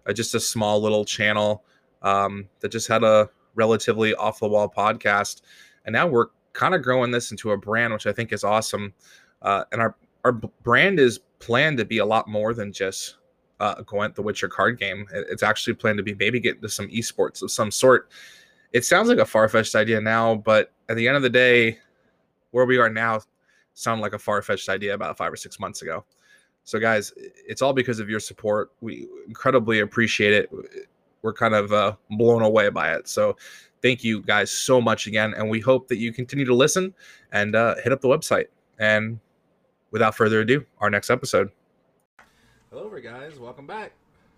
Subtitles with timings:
[0.06, 1.64] uh, just a small little channel
[2.00, 5.42] um, that just had a relatively off the wall podcast.
[5.84, 8.92] And now we're kind of growing this into a brand, which I think is awesome.
[9.42, 13.16] Uh, and our our brand is planned to be a lot more than just
[13.60, 15.06] uh, Gwent the Witcher card game.
[15.12, 18.10] It's actually planned to be maybe get into some esports of some sort.
[18.72, 21.78] It sounds like a far fetched idea now, but at the end of the day,
[22.50, 23.20] where we are now
[23.74, 26.04] sound like a far fetched idea about five or six months ago.
[26.64, 28.72] So, guys, it's all because of your support.
[28.80, 30.50] We incredibly appreciate it.
[31.22, 33.08] We're kind of uh, blown away by it.
[33.08, 33.36] So,
[33.82, 35.34] thank you guys so much again.
[35.34, 36.94] And we hope that you continue to listen
[37.32, 38.46] and uh, hit up the website.
[38.78, 39.20] And
[39.90, 41.50] without further ado, our next episode.
[42.70, 43.38] Hello, guys.
[43.38, 43.92] Welcome back.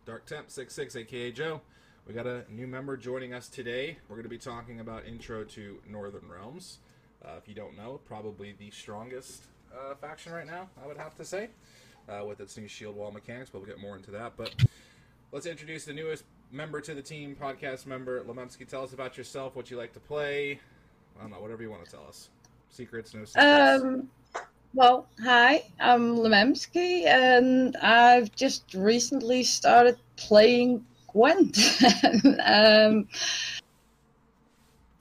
[0.07, 1.61] Dark Temp 66, aka Joe.
[2.07, 3.99] We got a new member joining us today.
[4.09, 6.79] We're going to be talking about Intro to Northern Realms.
[7.25, 11.15] Uh, if you don't know, probably the strongest uh, faction right now, I would have
[11.17, 11.51] to say,
[12.09, 13.51] uh, with its new shield wall mechanics.
[13.51, 14.33] But we'll get more into that.
[14.37, 14.55] But
[15.33, 18.23] let's introduce the newest member to the team, podcast member.
[18.23, 20.61] Lememsky, tell us about yourself, what you like to play.
[21.19, 22.31] I don't know, whatever you want to tell us.
[22.71, 23.83] Secrets, no secrets.
[23.85, 24.09] Um,
[24.75, 31.59] well, hi, I'm Lememsky, and I've just recently started playing Gwent.
[32.45, 33.09] um,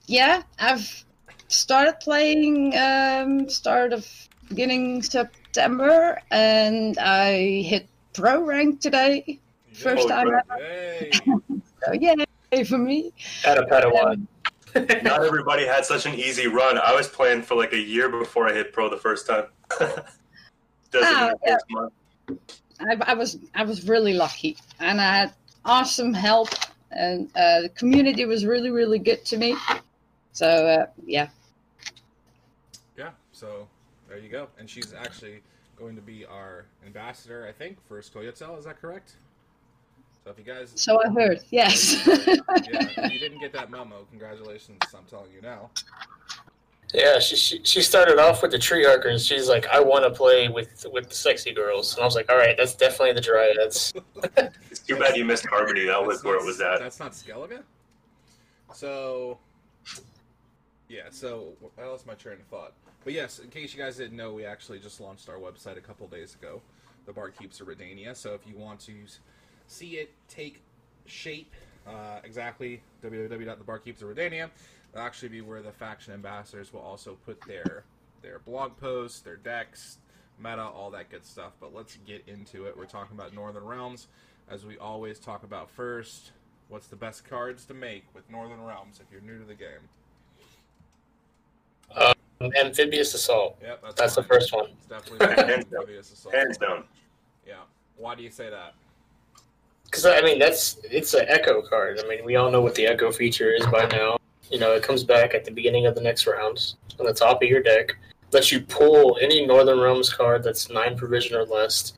[0.08, 1.06] yeah, I've
[1.48, 4.08] started playing um, start of
[4.50, 9.40] beginning September, and I hit pro rank today
[9.80, 10.44] first oh, time ever.
[10.60, 11.12] Yay.
[11.86, 13.14] so yay for me.
[13.46, 14.14] At a Padawan.
[14.14, 14.28] Um,
[15.04, 16.78] Not everybody had such an easy run.
[16.78, 19.46] I was playing for like a year before I hit pro the first time.
[19.82, 21.58] oh, yeah.
[22.80, 25.34] I, I, was I was really lucky, and I had
[25.66, 26.50] awesome help,
[26.92, 29.56] and uh, the community was really really good to me.
[30.34, 31.30] So uh, yeah.
[32.96, 33.10] Yeah.
[33.32, 33.68] So
[34.08, 35.42] there you go, and she's actually
[35.78, 38.60] going to be our ambassador, I think, for Scoia'tael.
[38.60, 39.16] Is that correct?
[40.24, 42.06] So if you guys, so I heard, yes.
[42.06, 44.80] yeah, if you didn't get that memo, congratulations!
[44.96, 45.70] I'm telling you now.
[46.94, 50.10] Yeah, she, she she started off with the tree and She's like, I want to
[50.10, 53.22] play with with the sexy girls, and I was like, all right, that's definitely the
[53.22, 53.94] dryads.
[54.72, 55.86] it's too bad you missed Harmony.
[55.86, 56.80] That was where it was at.
[56.80, 57.62] That's not Skellige.
[58.74, 59.38] So,
[60.88, 61.04] yeah.
[61.12, 62.74] So I lost my train of thought.
[63.04, 65.82] But yes, in case you guys didn't know, we actually just launched our website a
[65.82, 66.62] couple days ago.
[67.06, 68.16] The Barkeeps of Redania.
[68.16, 68.94] So if you want to
[69.70, 70.62] see it take
[71.06, 71.54] shape
[71.88, 74.50] uh, exactly, www.thebarkeeps of Redania.
[74.94, 77.84] will actually be where the faction ambassadors will also put their
[78.22, 80.00] their blog posts, their decks,
[80.38, 81.54] meta, all that good stuff.
[81.60, 82.78] But let's get into it.
[82.78, 84.08] We're talking about Northern Realms,
[84.50, 86.32] as we always talk about first.
[86.68, 89.80] What's the best cards to make with Northern Realms if you're new to the game?
[91.96, 93.58] Um, amphibious Assault.
[93.62, 94.68] Yep, that's, that's the first one.
[94.74, 96.36] It's definitely amphibious Assault.
[96.36, 96.84] Hands down.
[97.48, 97.56] Yeah.
[97.98, 98.76] Why do you say that?
[99.90, 102.00] Because I mean that's it's an echo card.
[102.04, 104.18] I mean we all know what the echo feature is by now.
[104.52, 107.42] You know it comes back at the beginning of the next round on the top
[107.42, 107.96] of your deck.
[108.32, 111.94] Lets you pull any Northern Realms card that's nine provision or less,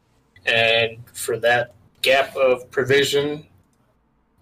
[0.46, 3.46] and for that gap of provision,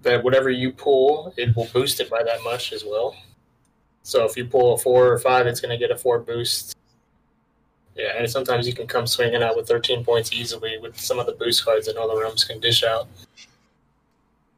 [0.01, 3.15] that whatever you pull, it will boost it by that much as well.
[4.03, 6.75] So if you pull a four or five, it's going to get a four boost.
[7.99, 11.25] Yeah, and sometimes you can come swinging out with 13 points easily with some of
[11.25, 13.09] the boost cards that Northern Realms can dish out.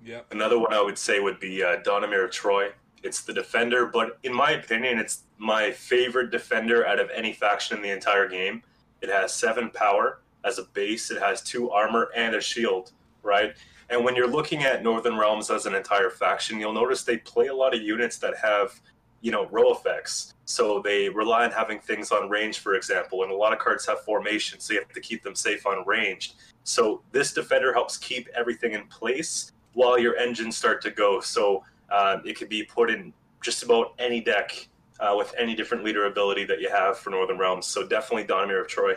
[0.05, 0.27] Yep.
[0.31, 2.69] Another one I would say would be uh, Donimir of Troy.
[3.01, 7.77] It's the defender, but in my opinion, it's my favorite defender out of any faction
[7.77, 8.61] in the entire game.
[9.01, 11.09] It has seven power as a base.
[11.09, 12.91] It has two armor and a shield,
[13.23, 13.55] right?
[13.89, 17.47] And when you're looking at Northern Realms as an entire faction, you'll notice they play
[17.47, 18.79] a lot of units that have,
[19.21, 20.35] you know, row effects.
[20.51, 23.85] So they rely on having things on range, for example, and a lot of cards
[23.85, 26.33] have formation, so you have to keep them safe on range.
[26.63, 31.21] So this defender helps keep everything in place while your engines start to go.
[31.21, 34.67] So uh, it could be put in just about any deck
[34.99, 37.65] uh, with any different leader ability that you have for Northern Realms.
[37.65, 38.95] So definitely Donimir of Troy.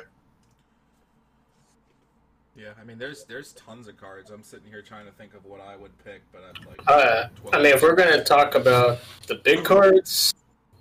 [2.57, 4.31] Yeah, I mean, there's there's tons of cards.
[4.31, 6.81] I'm sitting here trying to think of what I would pick, but I'm like.
[6.87, 10.33] Uh, I mean, if we're gonna talk about the big cards,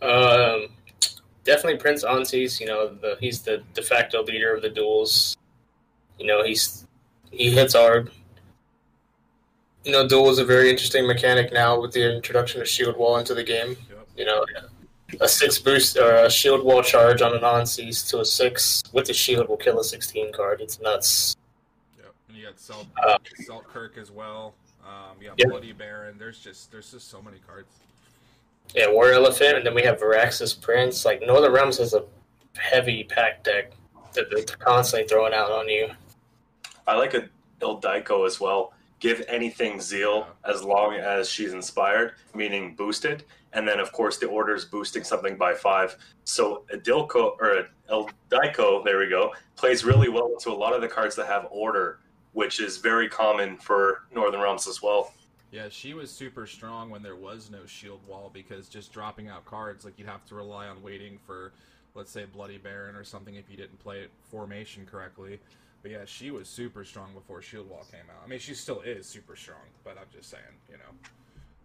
[0.04, 0.68] um,
[1.44, 2.60] definitely Prince Anséis.
[2.60, 5.38] You know, the, he's the de facto leader of the duels.
[6.20, 6.86] You know, he's
[7.32, 8.12] he hits hard
[9.84, 13.18] you know, duel is a very interesting mechanic now with the introduction of shield wall
[13.18, 13.76] into the game.
[13.90, 14.08] Yep.
[14.18, 14.46] You know,
[15.22, 19.08] a six boost or a shield wall charge on an on to a six with
[19.08, 20.62] the shield will kill a sixteen card.
[20.62, 21.36] It's nuts.
[21.98, 24.56] Yep, and you got Salt, uh, Selkirk as well.
[24.86, 25.50] Um, you have yep.
[25.50, 26.16] Bloody Baron.
[26.18, 27.68] There's just there's just so many cards.
[28.76, 31.06] Yeah, War Elephant, and then we have Viraxas Prince.
[31.06, 32.06] Like Northern Realms has a
[32.58, 33.74] heavy pack deck
[34.14, 35.90] that they're constantly throwing out on you.
[36.88, 37.30] I like a
[37.62, 38.74] Ildaiko as well.
[39.00, 44.28] Give anything zeal as long as she's inspired, meaning boosted, and then of course the
[44.28, 45.98] order is boosting something by five.
[46.24, 50.74] So a Dilko or a Ildaiko, there we go, plays really well to a lot
[50.74, 52.00] of the cards that have order,
[52.32, 55.14] which is very common for Northern Realms as well.
[55.54, 59.46] Yeah, she was super strong when there was no shield wall because just dropping out
[59.46, 61.52] cards, like you'd have to rely on waiting for,
[61.94, 65.40] let's say, Bloody Baron or something if you didn't play it formation correctly.
[65.84, 68.24] But yeah, she was super strong before shield wall came out.
[68.26, 71.10] I mean, she still is super strong, but I'm just saying, you know,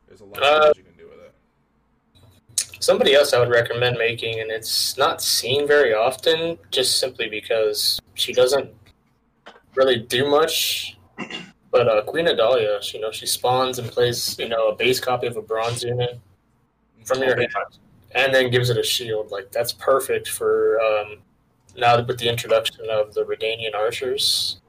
[0.07, 2.83] there's a lot uh, you can do with it.
[2.85, 7.99] Somebody else I would recommend making, and it's not seen very often, just simply because
[8.13, 8.71] she doesn't
[9.75, 10.99] really do much
[11.71, 15.27] but uh, Queen Adalia, you know, she spawns and plays, you know, a base copy
[15.27, 16.19] of a bronze unit
[17.05, 17.53] from your hand,
[18.13, 19.31] and then gives it a shield.
[19.31, 21.19] Like that's perfect for um,
[21.77, 24.61] now with the introduction of the Redanian archers.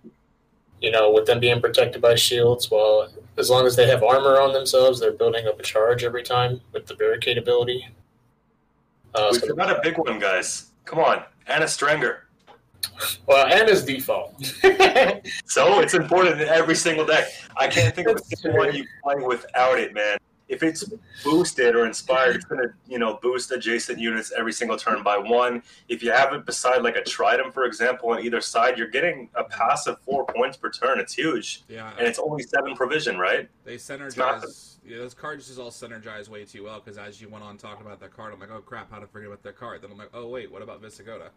[0.81, 4.39] You know, with them being protected by shields, well, as long as they have armor
[4.39, 7.85] on themselves, they're building up a charge every time with the barricade ability.
[9.13, 10.71] Uh, we so forgot a big one, guys.
[10.85, 12.19] Come on, Anna Strenger.
[13.27, 14.43] Well, and as default.
[15.45, 17.27] so it's important in every single deck.
[17.57, 20.17] I can't think That's of a single one you play without it, man.
[20.47, 20.83] If it's
[21.23, 25.61] boosted or inspired, it's gonna, you know, boost adjacent units every single turn by one.
[25.89, 29.29] If you have it beside like a trident, for example, on either side, you're getting
[29.35, 30.99] a passive four points per turn.
[30.99, 31.63] It's huge.
[31.69, 31.91] Yeah.
[31.99, 33.47] And it's only seven provision, right?
[33.63, 37.43] They synergize yeah, those cards just all synergize way too well because as you went
[37.43, 39.83] on talking about that card, I'm like, oh crap, how to forget about that card?
[39.83, 41.29] Then I'm like, oh wait, what about Visigoda?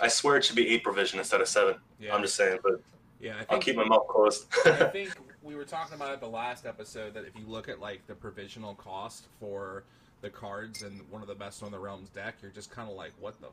[0.00, 1.76] I swear it should be eight provision instead of seven.
[1.98, 2.14] Yeah.
[2.14, 2.80] I'm just saying, but
[3.20, 4.46] yeah, I will keep my mouth closed.
[4.64, 7.80] I think we were talking about it the last episode that if you look at
[7.80, 9.84] like the provisional cost for
[10.20, 12.96] the cards and one of the best on the realms deck, you're just kind of
[12.96, 13.52] like, what the, f-?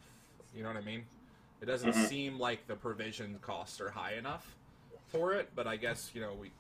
[0.56, 1.04] you know what I mean?
[1.62, 2.06] It doesn't mm-hmm.
[2.06, 4.56] seem like the provision costs are high enough
[5.08, 6.52] for it, but I guess you know we,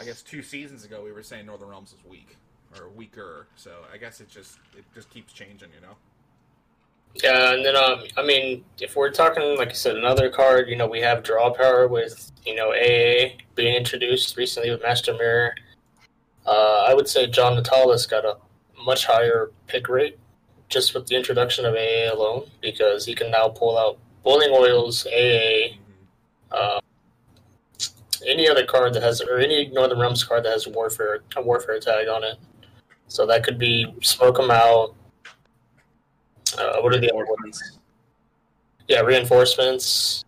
[0.00, 2.36] I guess two seasons ago we were saying Northern Realms is weak
[2.78, 5.96] or weaker, so I guess it just it just keeps changing, you know.
[7.14, 10.76] Yeah, and then um, I mean, if we're talking like I said, another card, you
[10.76, 15.54] know, we have draw power with you know AA being introduced recently with Master Mirror.
[16.46, 18.36] Uh, I would say John Natalis got a
[18.84, 20.18] much higher pick rate
[20.68, 25.06] just with the introduction of AA alone because he can now pull out Boiling Oils,
[25.06, 25.76] AA,
[26.50, 26.80] uh,
[28.26, 31.80] any other card that has or any Northern Realms card that has warfare a warfare
[31.80, 32.36] tag on it.
[33.06, 34.94] So that could be smoke them out,
[36.58, 37.78] uh, what are the other ones?
[38.88, 40.24] Yeah, reinforcements.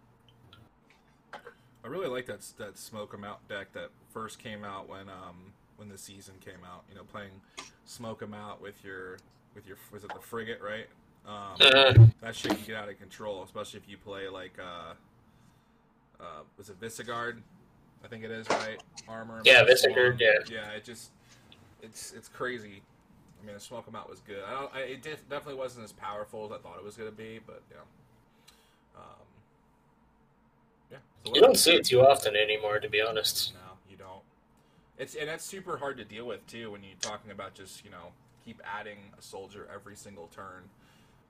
[1.33, 5.53] I really like that that smoke 'em out deck that first came out when um
[5.77, 6.85] when the season came out.
[6.89, 7.33] You know, playing
[7.87, 9.19] smoke 'em out with your
[9.55, 10.87] with your was it the frigate right?
[11.27, 12.07] Um, uh-huh.
[12.23, 14.95] That shit can get out of control, especially if you play like uh,
[16.23, 17.39] uh was it Vissegerd?
[18.05, 18.83] I think it is right.
[19.09, 19.43] Armor.
[19.45, 20.21] Yeah, Vissegerd.
[20.21, 20.39] Yeah.
[20.51, 21.11] Yeah, it just
[21.83, 22.83] it's it's crazy
[23.41, 24.43] I mean, the smoke them out was good.
[24.47, 24.75] I don't.
[24.75, 27.41] I, it def- definitely wasn't as powerful as I thought it was going to be,
[27.47, 27.79] but yeah.
[28.97, 29.03] Um,
[30.91, 30.99] yeah.
[31.25, 33.55] So you don't see it too often anymore, to be honest.
[33.55, 33.61] No,
[33.91, 34.23] you don't.
[34.99, 37.91] It's and that's super hard to deal with too when you're talking about just you
[37.91, 38.13] know
[38.45, 40.65] keep adding a soldier every single turn.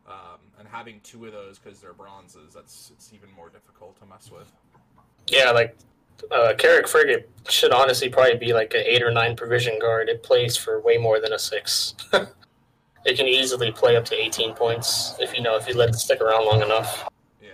[0.08, 4.06] Um, and having two of those because they're bronzes, that's it's even more difficult to
[4.06, 4.50] mess with.
[5.28, 5.76] Yeah, like
[6.30, 10.08] uh, Kerack Frigate should honestly probably be like an eight or nine provision guard.
[10.08, 11.94] It plays for way more than a six.
[12.12, 15.94] it can easily play up to 18 points if you know if you let it
[15.94, 17.08] stick around long enough.
[17.42, 17.48] Yeah.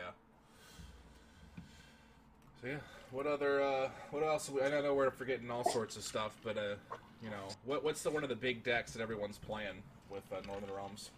[2.61, 2.77] So yeah,
[3.11, 4.51] what other uh, what else?
[4.63, 6.75] I know we're forgetting all sorts of stuff, but uh,
[7.23, 10.41] you know, what what's the one of the big decks that everyone's playing with uh,
[10.47, 11.11] Northern Realms?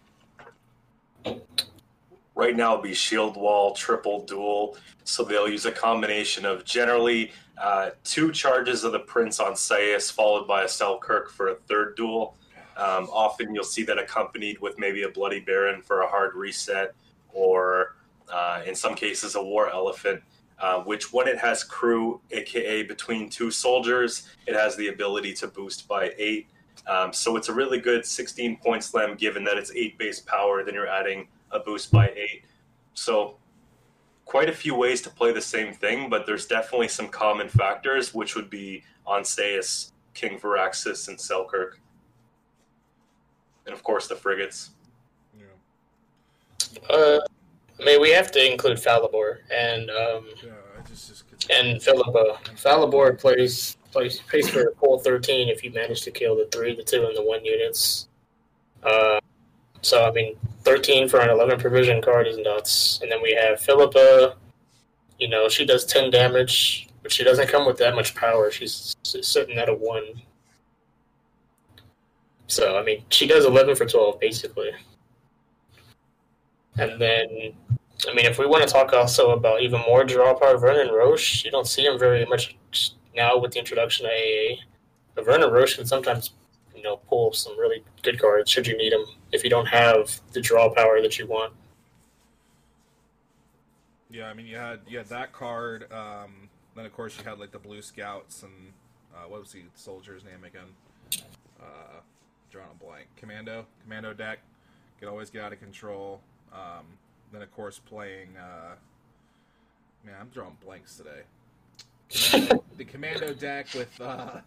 [2.39, 4.77] Right now, it'll be shield wall, triple duel.
[5.03, 10.47] So they'll use a combination of generally uh, two charges of the Prince Anséis, followed
[10.47, 12.37] by a Selkirk for a third duel.
[12.77, 16.95] Um, often you'll see that accompanied with maybe a Bloody Baron for a hard reset,
[17.33, 17.97] or
[18.31, 20.23] uh, in some cases, a War Elephant.
[20.59, 25.47] Uh, which, when it has crew, aka between two soldiers, it has the ability to
[25.47, 26.47] boost by eight.
[26.87, 30.63] Um, so it's a really good 16 point slam given that it's eight base power,
[30.63, 32.43] then you're adding a boost by eight.
[32.93, 33.37] So
[34.25, 38.13] quite a few ways to play the same thing, but there's definitely some common factors,
[38.13, 38.83] which would be
[40.13, 41.79] King Viraxas, and Selkirk.
[43.65, 44.71] And of course the frigates.
[46.89, 47.19] Uh,
[47.79, 50.51] I mean, we have to include Falibor and um, yeah,
[50.87, 52.37] just, just and Philippa.
[52.55, 56.75] Falibor plays plays pays for a full thirteen if you manage to kill the three,
[56.75, 58.07] the two, and the one units.
[58.83, 59.19] Uh,
[59.81, 62.99] so I mean, thirteen for an eleven provision card is nuts.
[63.01, 64.35] And then we have Philippa.
[65.19, 68.51] You know, she does ten damage, but she doesn't come with that much power.
[68.51, 70.21] She's sitting at a one.
[72.47, 74.71] So I mean, she does eleven for twelve basically.
[76.77, 77.27] And then,
[78.07, 81.43] I mean, if we want to talk also about even more draw power, Vernon Roche,
[81.43, 82.55] you don't see him very much
[83.13, 84.61] now with the introduction of AA.
[85.13, 86.31] But Vernon Roche can sometimes,
[86.79, 90.21] you know, pull some really good cards should you need them if you don't have
[90.31, 91.53] the draw power that you want.
[94.09, 95.91] Yeah, I mean, you had you had that card.
[95.91, 98.73] Um, then of course you had like the Blue Scouts and
[99.13, 101.25] uh, what was the soldier's name again?
[101.61, 101.99] Uh,
[102.49, 103.07] drawing a blank.
[103.17, 104.39] Commando, Commando deck.
[104.99, 106.21] Could always get out of control.
[106.53, 106.85] Um,
[107.33, 108.29] then of course playing.
[108.37, 108.75] Uh,
[110.05, 111.23] man, I'm drawing blanks today.
[112.77, 113.99] The commando deck with.
[113.99, 114.39] Uh,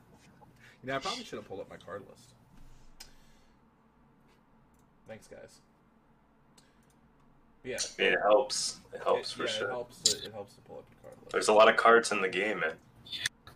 [0.82, 2.34] you know, I probably should have pulled up my card list.
[5.08, 5.60] Thanks, guys.
[7.64, 7.78] Yeah.
[7.98, 8.78] It helps.
[8.92, 9.68] It helps it, for yeah, sure.
[9.68, 9.98] It helps.
[10.02, 11.32] To, it helps to pull up your card list.
[11.32, 12.74] There's a lot of cards in the game, man.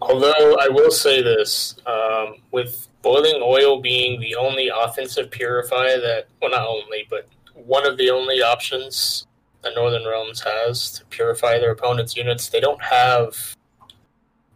[0.00, 6.26] Although I will say this, um, with boiling oil being the only offensive purify that,
[6.40, 9.26] well, not only, but one of the only options
[9.62, 12.49] that Northern Realms has to purify their opponent's units.
[12.49, 13.56] They don't have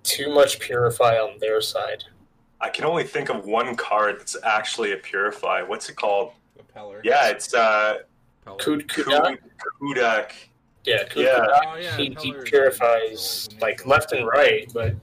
[0.03, 2.05] too much purify on their side.
[2.61, 5.63] I can only think of one card that's actually a purify.
[5.63, 6.33] What's it called?
[6.57, 7.01] Repeller.
[7.05, 7.99] Yeah, it's uh
[8.59, 9.39] Kud Kudak.
[9.81, 10.33] Kudak.
[10.85, 11.47] Yeah, Kud yeah.
[11.49, 11.97] Oh, yeah.
[11.97, 14.95] He, he purifies like left and right, but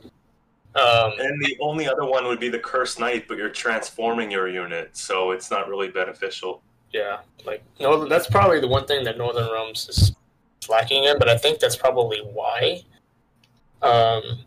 [0.76, 4.48] um, and the only other one would be the Cursed Knight, but you're transforming your
[4.48, 6.62] unit, so it's not really beneficial.
[6.94, 10.16] Yeah, like no, that's probably the one thing that Northern Realms is
[10.70, 12.84] lacking in, but I think that's probably why.
[13.82, 14.44] Um,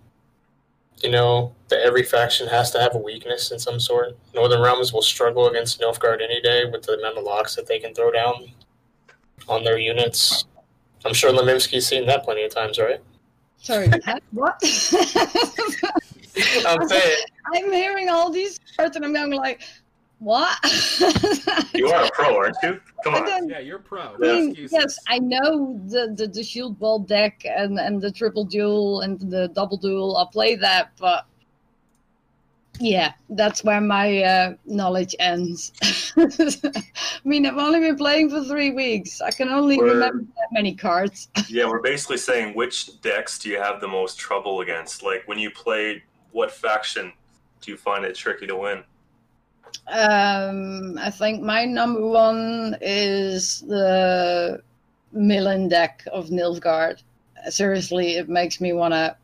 [1.02, 4.16] you know, that every faction has to have a weakness in some sort.
[4.34, 7.78] Northern Realms will struggle against Nilfgaard any day with the amount of locks that they
[7.78, 8.52] can throw down
[9.48, 10.44] on their units.
[11.04, 13.00] I'm sure Leminski's seen that plenty of times, right?
[13.56, 13.90] Sorry,
[14.32, 14.60] what?
[16.66, 17.16] I'm saying.
[17.54, 19.62] I'm hearing all these parts and I'm going like,
[20.20, 20.58] what?
[21.74, 22.80] you are a pro, aren't you?
[23.02, 23.48] Come on.
[23.48, 24.14] yeah, you're pro.
[24.14, 28.44] I mean, yes, I know the, the, the shield wall deck and, and the triple
[28.44, 30.16] duel and the double duel.
[30.16, 31.26] I'll play that, but
[32.78, 35.72] yeah, that's where my uh, knowledge ends.
[36.16, 39.20] I mean, I've only been playing for three weeks.
[39.20, 41.28] I can only we're, remember that many cards.
[41.48, 45.02] yeah, we're basically saying which decks do you have the most trouble against?
[45.02, 47.12] Like when you play, what faction
[47.60, 48.82] do you find it tricky to win?
[49.88, 54.62] Um, I think my number one is the
[55.12, 57.02] Millen deck of Nilfgaard.
[57.48, 59.16] Seriously, it makes me want to.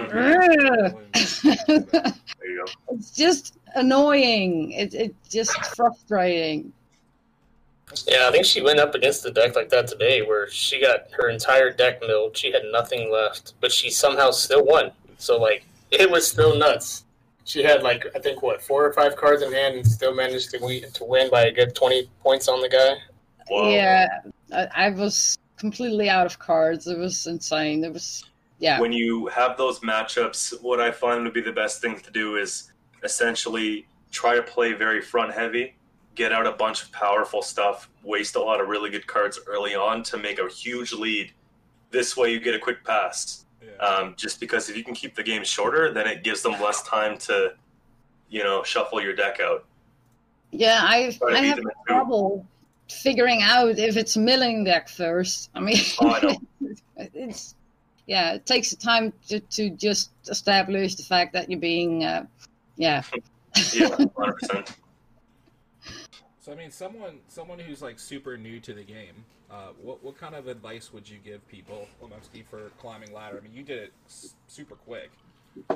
[2.90, 4.72] it's just annoying.
[4.72, 6.72] It, it's just frustrating.
[8.06, 11.10] Yeah, I think she went up against the deck like that today, where she got
[11.12, 12.36] her entire deck milled.
[12.36, 14.90] She had nothing left, but she somehow still won.
[15.18, 17.04] So like, it was still nuts
[17.48, 20.50] she had like I think what four or five cards in hand and still managed
[20.50, 22.96] to win to win by a good twenty points on the guy.
[23.48, 23.70] Whoa.
[23.70, 24.06] Yeah,
[24.52, 26.86] I, I, was completely out of cards.
[26.86, 27.82] It was insane.
[27.84, 28.22] It was
[28.58, 28.78] yeah.
[28.78, 32.36] When you have those matchups, what I find would be the best thing to do
[32.36, 32.70] is
[33.02, 35.74] essentially try to play very front heavy,
[36.16, 39.74] get out a bunch of powerful stuff, waste a lot of really good cards early
[39.74, 41.32] on to make a huge lead.
[41.90, 43.46] This way, you get a quick pass
[43.80, 46.82] um, just because if you can keep the game shorter, then it gives them less
[46.82, 47.54] time to,
[48.28, 49.64] you know, shuffle your deck out.
[50.50, 52.46] Yeah, I I have trouble
[52.90, 55.50] figuring out if it's milling deck first.
[55.54, 56.36] I mean, oh, I
[57.14, 57.54] it's
[58.06, 62.24] yeah, it takes time to, to just establish the fact that you're being, uh,
[62.76, 63.02] yeah.
[63.74, 64.76] yeah, hundred percent.
[66.40, 70.18] So I mean, someone someone who's like super new to the game, uh, what what
[70.18, 73.38] kind of advice would you give people, Lemowski, for climbing ladder?
[73.38, 75.10] I mean, you did it s- super quick,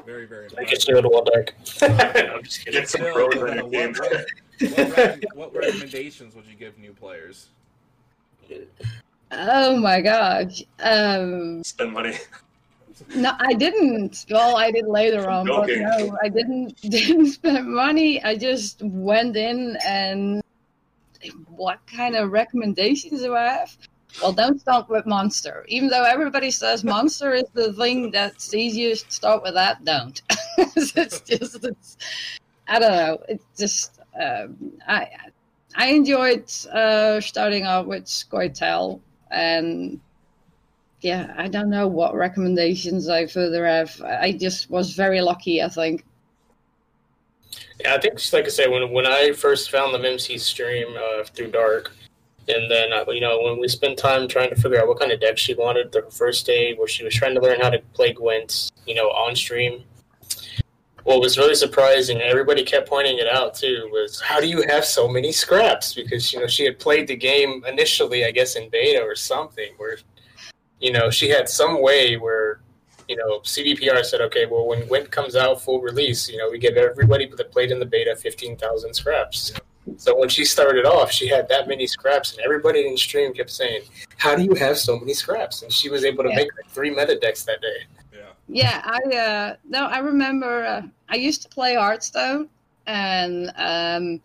[0.04, 0.48] very very.
[0.58, 1.54] I guess you one deck.
[1.82, 2.80] I'm just kidding.
[2.80, 3.94] Get some pros in the game.
[3.94, 7.48] What, what, what recommendations would you give new players?
[9.30, 10.62] Oh my gosh.
[10.80, 12.14] Um, Spend money.
[13.14, 14.26] No, I didn't.
[14.30, 16.80] Well, I did later on, but no, I didn't.
[16.90, 18.22] Didn't spend money.
[18.22, 20.41] I just went in and
[21.48, 23.76] what kind of recommendations do I have?
[24.20, 25.64] Well, don't start with monster.
[25.68, 29.84] Even though everybody says monster is the thing that's easiest, to start with that.
[29.84, 30.20] Don't.
[30.58, 31.96] it's just, it's,
[32.68, 33.18] I don't know.
[33.28, 35.08] It's just, um, I,
[35.74, 39.00] I enjoyed uh, starting off with Scoia'tael,
[39.30, 40.00] and
[41.00, 44.00] yeah, I don't know what recommendations I further have.
[44.02, 46.04] I just was very lucky, I think.
[47.80, 51.24] Yeah, I think, like I said, when when I first found the MMC stream uh,
[51.24, 51.92] through Dark,
[52.48, 55.12] and then uh, you know when we spent time trying to figure out what kind
[55.12, 57.78] of deck she wanted, the first day where she was trying to learn how to
[57.94, 59.84] play Gwent, you know, on stream.
[61.04, 64.84] What was really surprising, everybody kept pointing it out too, was how do you have
[64.84, 65.94] so many scraps?
[65.94, 69.72] Because you know she had played the game initially, I guess in beta or something,
[69.78, 69.98] where
[70.80, 72.60] you know she had some way where
[73.08, 76.58] you know, CDPR said, okay, well, when Gwent comes out full release, you know, we
[76.58, 79.52] give everybody that played in the beta 15,000 scraps.
[79.96, 83.50] So when she started off, she had that many scraps, and everybody in stream kept
[83.50, 83.82] saying,
[84.16, 86.36] "How do you have so many scraps?" And she was able to yeah.
[86.36, 87.86] make like three meta decks that day.
[88.12, 88.20] Yeah.
[88.48, 90.64] Yeah, I uh, no, I remember.
[90.64, 92.48] Uh, I used to play Hearthstone,
[92.86, 94.20] and um,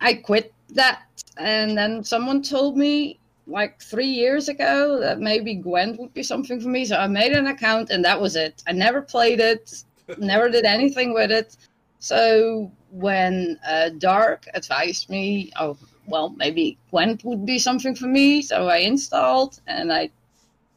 [0.00, 1.02] I quit that,
[1.36, 3.18] and then someone told me
[3.52, 6.84] like three years ago that maybe Gwent would be something for me.
[6.84, 8.62] So I made an account and that was it.
[8.66, 9.84] I never played it,
[10.18, 11.56] never did anything with it.
[11.98, 18.42] So when uh, Dark advised me, oh, well, maybe Gwent would be something for me.
[18.42, 20.10] So I installed and I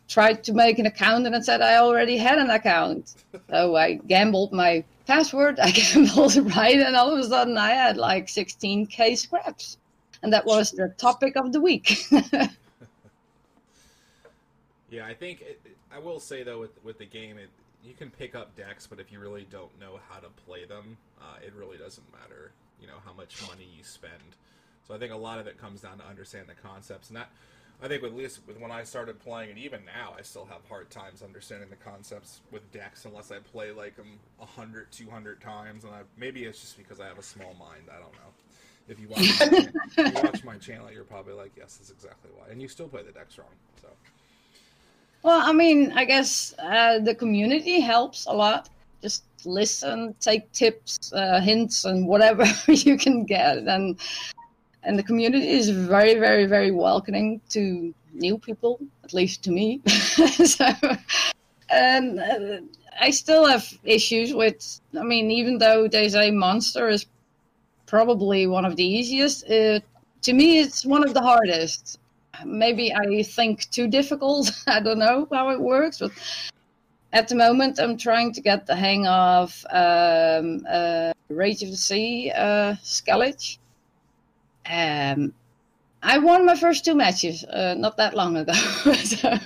[0.08, 3.16] tried to make an account and it said I already had an account.
[3.50, 7.98] So I gambled my password, I gambled right, and all of a sudden I had
[7.98, 9.78] like 16k scraps
[10.26, 12.06] and that was the topic of the week.
[14.96, 15.62] yeah, I think it,
[15.92, 17.50] I will say though with with the game, it,
[17.84, 20.98] you can pick up decks, but if you really don't know how to play them,
[21.20, 22.52] uh, it really doesn't matter.
[22.80, 24.38] You know how much money you spend.
[24.88, 27.30] So I think a lot of it comes down to understanding the concepts, and that
[27.84, 30.62] I think with least with when I started playing, and even now, I still have
[30.70, 35.84] hard times understanding the concepts with decks unless I play like them 100, 200 times,
[35.84, 37.90] and I, maybe it's just because I have a small mind.
[37.92, 38.32] I don't know.
[38.88, 39.40] If you watch,
[39.98, 42.46] my, you watch my channel, you're probably like, yes, that's exactly why.
[42.52, 43.50] And you still play the decks wrong.
[43.82, 43.88] So.
[45.26, 48.70] Well, I mean, I guess uh, the community helps a lot.
[49.02, 54.00] Just listen, take tips, uh, hints, and whatever you can get, and
[54.84, 59.82] and the community is very, very, very welcoming to new people, at least to me.
[59.88, 60.68] so,
[61.72, 62.60] and uh,
[63.02, 64.80] I still have issues with.
[64.96, 67.08] I mean, even though they say monster is
[67.88, 69.50] probably one of the easiest.
[69.50, 69.80] Uh,
[70.22, 71.98] to me, it's one of the hardest.
[72.44, 74.52] Maybe I think too difficult.
[74.68, 76.12] I don't know how it works, but
[77.14, 81.78] at the moment, I'm trying to get the hang of um, uh, Rage of the
[81.78, 83.58] Sea, uh, Skellige.
[84.66, 85.34] Um,
[86.04, 88.54] I won my first two matches uh, not that long ago.
[89.04, 89.38] so.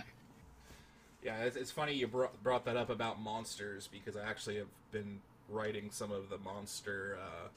[1.24, 4.68] Yeah, it's, it's, funny you brought, brought that up about monsters because I actually have
[4.92, 7.48] been writing some of the monster uh,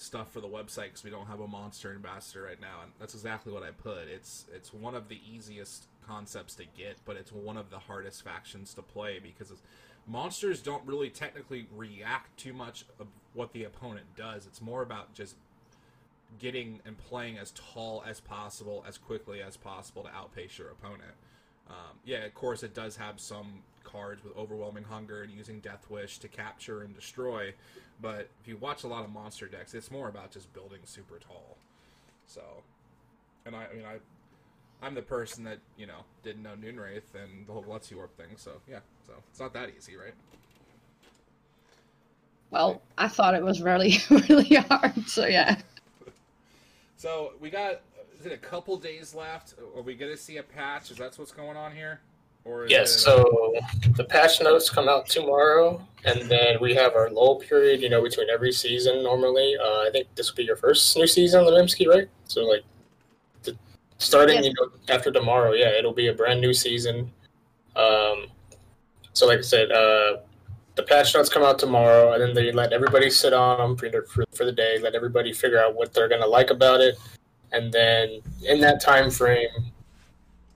[0.00, 3.14] stuff for the website because we don't have a monster ambassador right now, and that's
[3.14, 4.08] exactly what I put.
[4.08, 8.24] It's it's one of the easiest concepts to get, but it's one of the hardest
[8.24, 9.52] factions to play because
[10.06, 14.46] monsters don't really technically react too much of what the opponent does.
[14.46, 15.36] It's more about just
[16.38, 21.12] getting and playing as tall as possible, as quickly as possible to outpace your opponent.
[21.68, 25.86] Um, yeah, of course, it does have some cards with overwhelming hunger and using Death
[25.90, 27.52] Wish to capture and destroy,
[28.00, 31.18] but if you watch a lot of monster decks, it's more about just building super
[31.18, 31.56] tall.
[32.26, 32.42] So,
[33.44, 37.46] and I, I mean, I, I'm the person that you know didn't know Noonwraith and
[37.46, 38.36] the whole Glutsy Warp thing.
[38.36, 40.14] So yeah, so it's not that easy, right?
[42.50, 45.08] Well, I thought it was really, really hard.
[45.08, 45.56] So yeah.
[46.96, 47.80] so we got
[48.18, 49.54] is it a couple days left?
[49.76, 50.90] Are we gonna see a patch?
[50.90, 52.00] Is that what's going on here?
[52.44, 52.98] Or yes, it...
[53.00, 53.54] so
[53.96, 58.02] the patch notes come out tomorrow, and then we have our lull period, you know,
[58.02, 59.56] between every season normally.
[59.60, 62.08] Uh, I think this will be your first new season on the Memski, right?
[62.24, 62.62] So, like,
[63.42, 63.56] the,
[63.98, 64.46] starting yes.
[64.46, 67.10] you know, after tomorrow, yeah, it'll be a brand new season.
[67.76, 68.26] Um,
[69.12, 70.18] so, like I said, uh,
[70.76, 74.02] the patch notes come out tomorrow, and then they let everybody sit on them for,
[74.06, 76.96] for, for the day, let everybody figure out what they're going to like about it.
[77.52, 79.69] And then in that time frame,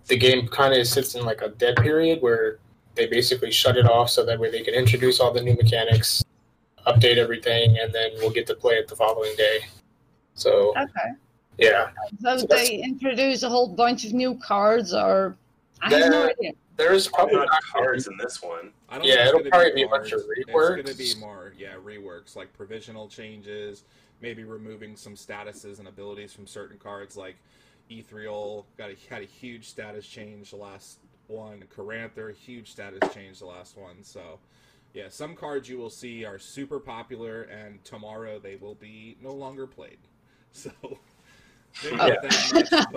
[0.07, 2.59] the game kind of sits in like a dead period where
[2.95, 6.25] they basically shut it off so that way they can introduce all the new mechanics,
[6.87, 9.61] update everything, and then we'll get to play it the following day.
[10.35, 11.12] So okay,
[11.59, 11.90] yeah.
[12.21, 15.37] So, so they introduce a whole bunch of new cards, or
[15.81, 16.53] I have no idea.
[16.77, 18.73] There's probably not cards in this one.
[19.03, 20.38] yeah, it'll probably be, be a bunch of reworks.
[20.38, 23.85] It's going to be more, yeah, reworks like provisional changes,
[24.21, 27.37] maybe removing some statuses and abilities from certain cards, like
[27.90, 31.64] Ethereal got a, had a huge status change the last one.
[31.75, 34.03] Caranthir, huge status change the last one.
[34.03, 34.38] So,
[34.92, 39.33] yeah, some cards you will see are super popular, and tomorrow they will be no
[39.33, 39.99] longer played.
[40.57, 40.70] So,
[41.92, 42.14] Oh.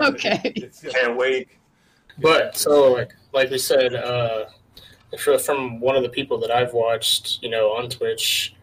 [0.00, 0.70] okay.
[0.92, 1.48] Can't wait.
[2.18, 4.46] But so like like we said, uh,
[5.18, 8.54] from one of the people that I've watched, you know, on Twitch,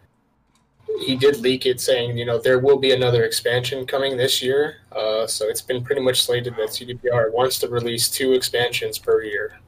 [0.98, 4.78] he did leak it saying, you know, there will be another expansion coming this year.
[4.92, 9.22] Uh, so it's been pretty much slated that CDPR wants to release two expansions per
[9.22, 9.58] year.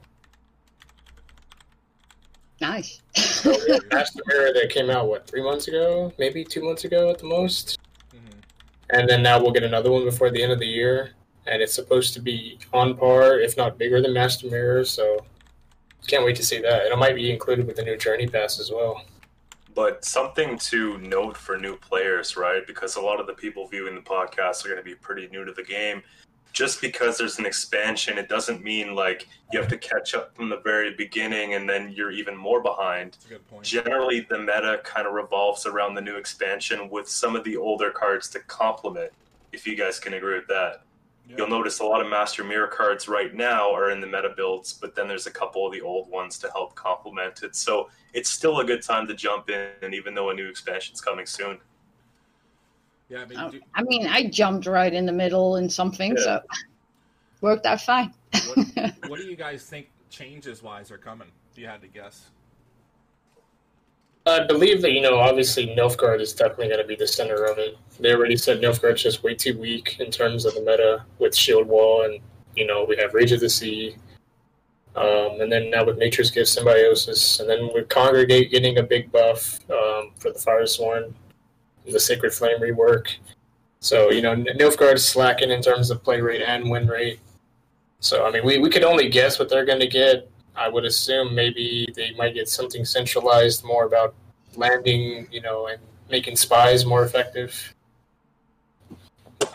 [2.61, 3.01] Nice.
[3.15, 3.51] so
[3.91, 7.25] Master Mirror that came out what three months ago, maybe two months ago at the
[7.25, 7.79] most,
[8.13, 8.39] mm-hmm.
[8.89, 11.11] and then now we'll get another one before the end of the year,
[11.47, 14.83] and it's supposed to be on par, if not bigger than Master Mirror.
[14.83, 15.25] So
[16.07, 18.59] can't wait to see that, and it might be included with the new Journey Pass
[18.59, 19.03] as well.
[19.75, 22.65] But something to note for new players, right?
[22.65, 25.45] Because a lot of the people viewing the podcast are going to be pretty new
[25.45, 26.01] to the game
[26.51, 30.49] just because there's an expansion, it doesn't mean like you have to catch up from
[30.49, 33.17] the very beginning and then you're even more behind.
[33.61, 37.91] Generally, the meta kind of revolves around the new expansion with some of the older
[37.91, 39.11] cards to complement,
[39.53, 40.81] if you guys can agree with that.
[41.29, 41.35] Yeah.
[41.37, 44.73] You'll notice a lot of Master Mirror cards right now are in the meta builds,
[44.73, 47.55] but then there's a couple of the old ones to help complement it.
[47.55, 51.01] So it's still a good time to jump in, and even though a new expansion's
[51.01, 51.59] coming soon.
[53.09, 56.15] Yeah, I mean, oh, do, I mean, I jumped right in the middle in something,
[56.17, 56.23] yeah.
[56.23, 56.41] so
[57.41, 58.11] worked out fine.
[58.55, 61.27] what, what do you guys think changes wise are coming?
[61.51, 62.31] If you had to guess.
[64.29, 67.57] I believe that you know, obviously, Nilfgaard is definitely going to be the center of
[67.57, 67.77] it.
[67.99, 71.67] They already said Nilfgaard's just way too weak in terms of the meta with Shield
[71.67, 72.19] Wall, and
[72.55, 73.95] you know, we have Rage of the Sea,
[74.95, 79.11] um, and then now with Nature's Gift Symbiosis, and then with Congregate getting a big
[79.11, 81.13] buff um, for the Firesworn
[81.91, 83.15] the Sacred Flame rework.
[83.79, 87.19] So, you know, Nilfgaard is slacking in terms of play rate and win rate.
[87.99, 90.29] So, I mean, we, we could only guess what they're going to get.
[90.59, 94.13] I would assume maybe they might get something centralized more about
[94.55, 97.73] landing, you know, and making spies more effective.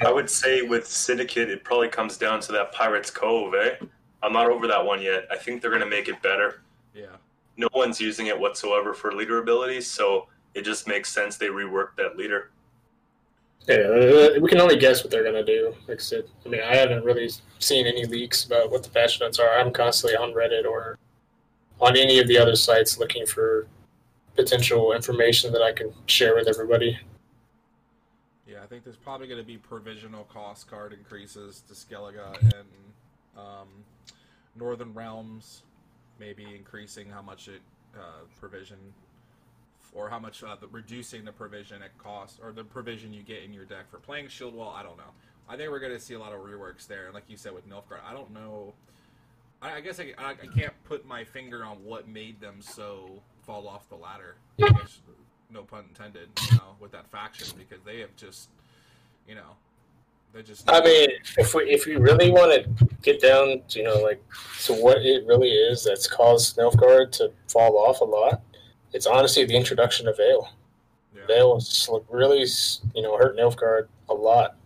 [0.01, 3.75] I would say with Syndicate, it probably comes down to that Pirates Cove, eh?
[4.23, 5.27] I'm not over that one yet.
[5.31, 6.63] I think they're going to make it better.
[6.95, 7.17] Yeah.
[7.59, 11.97] No one's using it whatsoever for leader abilities, so it just makes sense they reworked
[11.99, 12.51] that leader.
[13.67, 15.75] Yeah, we can only guess what they're to do.
[15.89, 19.21] Like I said, I mean, I haven't really seen any leaks about what the patch
[19.21, 19.59] notes are.
[19.59, 20.99] I'm constantly on Reddit or
[21.81, 23.67] on any of the other sites looking for
[24.37, 26.99] potential information that I can share with everybody.
[28.47, 32.69] Yeah, I think there's probably going to be provisional cost card increases to Skellige and
[33.37, 33.69] um,
[34.57, 35.63] Northern Realms,
[36.21, 37.63] maybe increasing how much it
[37.97, 38.79] uh, provision
[39.95, 43.43] or how much uh, the, reducing the provision it costs, or the provision you get
[43.45, 44.75] in your deck for playing Shield Wall.
[44.77, 45.13] I don't know.
[45.49, 47.55] I think we're going to see a lot of reworks there, and like you said
[47.55, 48.75] with Nilfgaard, I don't know.
[49.63, 53.23] I, I guess I, I, I, can't put my finger on what made them so
[53.43, 54.37] fall off the ladder.
[54.59, 55.01] Guess,
[55.51, 56.29] no pun intended.
[56.51, 58.49] You know, with that faction because they have just,
[59.29, 59.57] you know,
[60.33, 60.69] they just.
[60.69, 64.23] I mean, if we if we really want to get down, to, you know, like
[64.65, 68.43] to what it really is that's caused Nilfgaard to fall off a lot
[68.95, 70.49] it's honestly the introduction of Veil.
[71.15, 71.27] Yeah.
[71.27, 72.47] Veil was really,
[72.95, 74.57] you know, hurt Nilfgaard a lot.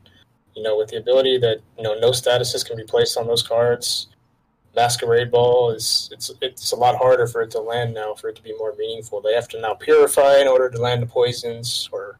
[0.54, 3.42] You know, with the ability that you know no statuses can be placed on those
[3.42, 4.08] cards.
[4.76, 8.36] Masquerade Ball is it's it's a lot harder for it to land now for it
[8.36, 9.20] to be more meaningful.
[9.20, 12.18] They have to now purify in order to land the poisons, or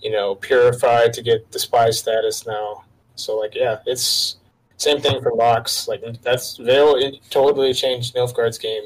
[0.00, 2.84] you know, purify to get the spy status now.
[3.14, 4.36] So like, yeah, it's
[4.76, 5.88] same thing for locks.
[5.88, 8.84] Like that's Veil it totally changed Nilfgaard's game.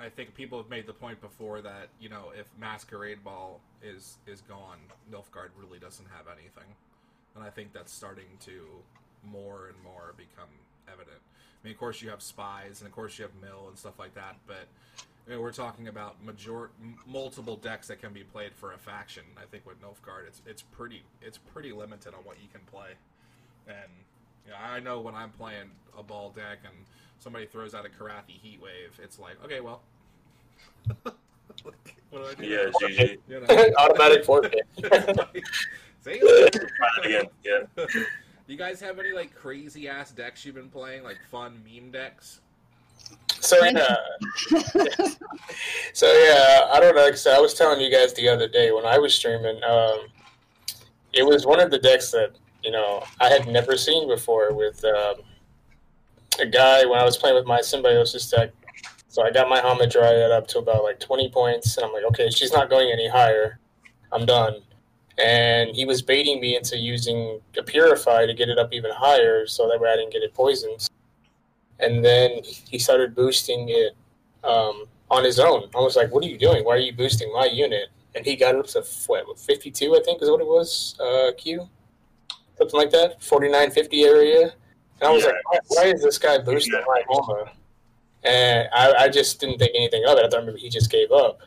[0.00, 4.18] I think people have made the point before that you know if Masquerade Ball is
[4.26, 4.78] is gone,
[5.12, 6.74] Nilfgaard really doesn't have anything,
[7.34, 8.62] and I think that's starting to
[9.30, 10.48] more and more become
[10.88, 11.18] evident.
[11.18, 13.98] I mean, of course, you have spies, and of course, you have mill and stuff
[13.98, 14.66] like that, but
[15.38, 16.70] we're talking about major
[17.06, 19.24] multiple decks that can be played for a faction.
[19.36, 22.92] I think with Nilfgaard, it's it's pretty it's pretty limited on what you can play,
[23.68, 23.90] and
[24.50, 26.74] know, I know when I'm playing a ball deck and
[27.18, 29.82] somebody throws out a Korathi Heat Wave, it's like, okay, well,
[31.02, 31.14] what
[32.12, 32.46] do I do?
[32.46, 33.18] Yeah, GG.
[33.28, 33.72] You know?
[33.78, 34.66] Automatic forfeit.
[36.02, 36.20] See?
[37.04, 37.26] again.
[37.44, 37.60] Yeah.
[37.76, 37.86] Do
[38.46, 42.40] you guys have any like crazy ass decks you've been playing, like fun meme decks?
[43.40, 43.96] So yeah,
[45.94, 47.08] so yeah, I don't know.
[47.08, 50.00] Cause I was telling you guys the other day when I was streaming, um,
[51.14, 54.52] it was one of the decks that you know I had never seen before.
[54.52, 55.16] With um,
[56.38, 58.50] a guy when I was playing with my symbiosis deck,
[59.10, 62.30] so I got my Hamadryad up to about like 20 points, and I'm like, okay,
[62.30, 63.58] she's not going any higher.
[64.12, 64.62] I'm done.
[65.18, 69.46] And he was baiting me into using a Purify to get it up even higher
[69.48, 70.88] so that way I didn't get it poisoned.
[71.80, 73.96] And then he started boosting it
[74.44, 75.68] um, on his own.
[75.74, 76.64] I was like, what are you doing?
[76.64, 77.88] Why are you boosting my unit?
[78.14, 81.32] And he got it up to what, 52, I think is what it was, uh,
[81.36, 81.68] Q?
[82.60, 84.42] something like that, 49, 50 area.
[85.00, 85.30] And I was yeah.
[85.30, 86.84] like, why, why, is this guy boosting yeah.
[86.86, 87.50] my armor?
[88.24, 90.24] And I, I just didn't think anything of it.
[90.24, 91.40] I thought maybe he just gave up.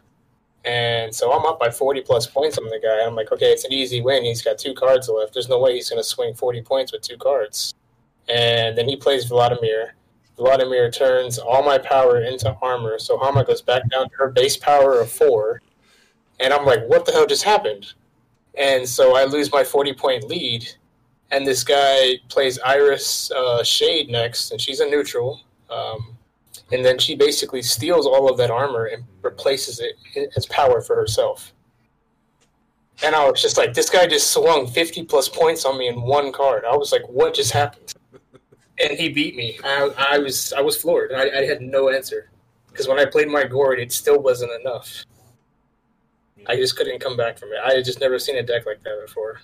[0.65, 3.05] And so I'm up by 40 plus points on the guy.
[3.05, 4.23] I'm like, okay, it's an easy win.
[4.23, 5.33] He's got two cards left.
[5.33, 7.73] There's no way he's going to swing 40 points with two cards.
[8.29, 9.95] And then he plays Vladimir.
[10.37, 12.97] Vladimir turns all my power into armor.
[12.97, 15.61] So Hama goes back down to her base power of four.
[16.39, 17.93] And I'm like, what the hell just happened?
[18.57, 20.67] And so I lose my 40 point lead.
[21.31, 25.41] And this guy plays Iris uh, Shade next, and she's a neutral.
[25.69, 26.12] Um,
[26.71, 29.95] and then she basically steals all of that armor and replaces it
[30.35, 31.53] as power for herself.
[33.03, 36.01] And I was just like, this guy just swung 50 plus points on me in
[36.01, 36.63] one card.
[36.65, 37.93] I was like, what just happened?
[38.79, 39.59] And he beat me.
[39.63, 41.11] I, I was I was floored.
[41.13, 42.31] I, I had no answer
[42.69, 45.05] because when I played my gourd, it still wasn't enough.
[46.47, 47.59] I just couldn't come back from it.
[47.63, 49.41] I had just never seen a deck like that before.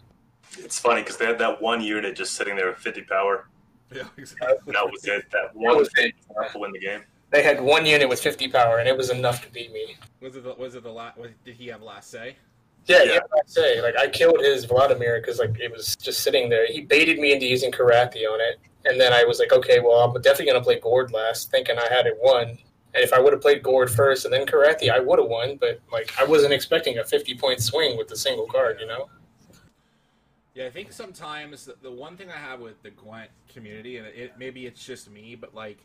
[0.58, 3.47] It's funny because they had that one unit just sitting there with 50 power.
[3.95, 4.73] Yeah, exactly.
[4.73, 5.25] That was it.
[5.32, 6.13] That one that was it.
[6.52, 7.02] to win the game.
[7.32, 9.97] They had one unit with 50 power, and it was enough to beat me.
[10.21, 11.17] Was it the, was it the last?
[11.45, 12.36] Did he have last say?
[12.86, 13.19] Yeah, yeah.
[13.36, 13.82] last say.
[13.82, 16.65] Like I killed his Vladimir because like it was just sitting there.
[16.67, 19.99] He baited me into using Korathi on it, and then I was like, okay, well
[19.99, 22.58] I'm definitely gonna play Gourd last, thinking I had it won.
[22.95, 25.58] And if I would have played Gourd first and then Korathi, I would have won.
[25.58, 29.10] But like I wasn't expecting a 50 point swing with a single card, you know.
[30.59, 34.07] Yeah, I think sometimes the, the one thing I have with the Gwent community, and
[34.07, 35.77] it, maybe it's just me, but like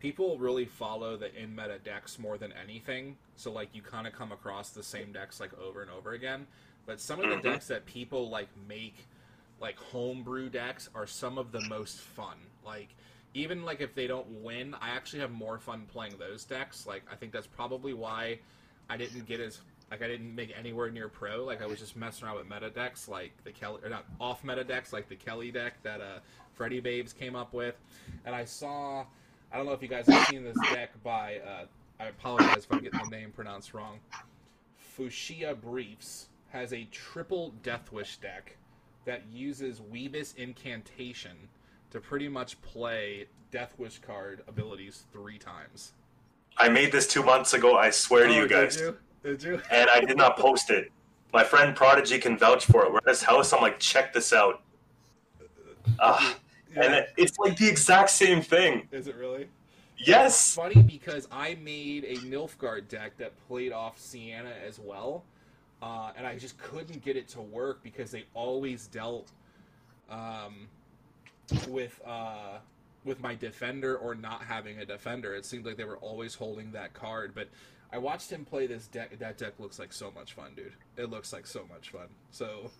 [0.00, 3.16] people really follow the in meta decks more than anything.
[3.36, 6.46] So like you kind of come across the same decks like over and over again.
[6.84, 7.48] But some of the mm-hmm.
[7.48, 8.96] decks that people like make
[9.62, 12.36] like homebrew decks are some of the most fun.
[12.66, 12.94] Like
[13.32, 16.86] even like if they don't win, I actually have more fun playing those decks.
[16.86, 18.40] Like I think that's probably why
[18.90, 19.58] I didn't get as
[19.90, 21.44] like I didn't make anywhere near pro.
[21.44, 24.44] Like I was just messing around with meta decks like the Kelly or not off
[24.44, 26.18] meta decks like the Kelly deck that uh
[26.54, 27.76] Freddy Babes came up with.
[28.24, 29.04] And I saw
[29.52, 31.38] I don't know if you guys have seen this deck by.
[31.38, 31.64] Uh,
[32.00, 33.98] I apologize if I'm getting the name pronounced wrong.
[34.76, 38.56] Fuchsia Briefs has a triple Death Wish deck
[39.04, 41.36] that uses Weebus Incantation
[41.90, 45.92] to pretty much play Death Wish card abilities three times.
[46.58, 47.76] I made this two months ago.
[47.76, 48.78] I swear oh, to you guys.
[48.78, 48.96] You?
[49.22, 49.60] Did you?
[49.70, 50.90] And I did not post it.
[51.32, 52.92] My friend Prodigy can vouch for it.
[52.92, 53.52] We're at his house.
[53.52, 54.62] I'm like, check this out.
[55.98, 56.34] Uh,
[56.74, 56.82] yeah.
[56.82, 58.88] And it's like the exact same thing.
[58.92, 59.48] Is it really?
[59.98, 60.34] Yes.
[60.34, 65.24] It's funny because I made a Nilfgaard deck that played off Sienna as well,
[65.82, 69.32] uh, and I just couldn't get it to work because they always dealt
[70.08, 70.68] um,
[71.68, 72.58] with uh,
[73.04, 75.34] with my defender or not having a defender.
[75.34, 77.48] It seemed like they were always holding that card, but.
[77.92, 79.18] I watched him play this deck.
[79.18, 80.72] That deck looks like so much fun, dude.
[80.96, 82.08] It looks like so much fun.
[82.30, 82.70] So,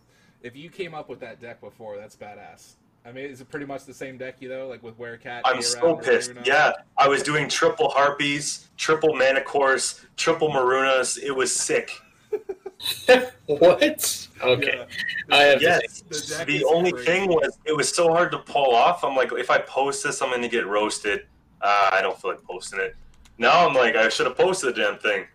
[0.42, 2.75] if you came up with that deck before, that's badass.
[3.05, 5.42] I mean, is it pretty much the same deck, you know, Like with Werecat?
[5.44, 6.33] I'm so pissed.
[6.44, 11.18] Yeah, I was doing triple Harpies, triple Manicores, triple Marunas.
[11.18, 11.90] It was sick.
[13.47, 14.29] what?
[14.42, 14.75] Okay.
[14.77, 14.85] Yeah.
[15.31, 16.03] I have yes.
[16.03, 17.07] The, the only crazy.
[17.07, 19.03] thing was it was so hard to pull off.
[19.05, 21.27] I'm like, if I post this, I'm going to get roasted.
[21.62, 22.94] Uh, I don't feel like posting it.
[23.38, 25.27] Now I'm like, I should have posted the damn thing.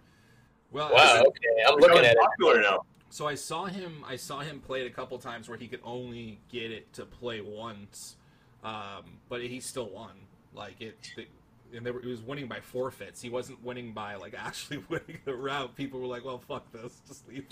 [0.72, 1.24] Well, wow.
[1.28, 2.64] Okay, I'm looking at popular it.
[2.64, 2.84] now.
[3.10, 4.04] So I saw him.
[4.08, 7.06] I saw him play it a couple times where he could only get it to
[7.06, 8.16] play once,
[8.64, 10.12] um, but he still won.
[10.54, 11.28] Like it, it
[11.76, 13.22] and were, he was winning by forfeits.
[13.22, 15.76] He wasn't winning by like actually winning the round.
[15.76, 17.46] People were like, "Well, fuck this, just leave."